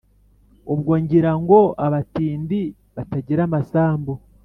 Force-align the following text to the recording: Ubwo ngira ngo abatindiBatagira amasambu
Ubwo 0.73 0.93
ngira 1.01 1.31
ngo 1.41 1.59
abatindiBatagira 1.85 3.41
amasambu 3.47 4.13